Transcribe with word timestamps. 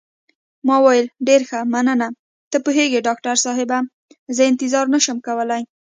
ما 0.67 0.75
وویل: 0.83 1.07
ډېر 1.27 1.41
ښه، 1.49 1.59
مننه، 1.73 2.07
ته 2.51 2.57
پوهېږې 2.65 3.05
ډاکټر 3.07 3.35
صاحبه، 3.45 3.77
زه 4.35 4.41
انتظار 4.51 4.85
نه 4.93 4.99
شم 5.05 5.17
کولای. 5.27 5.61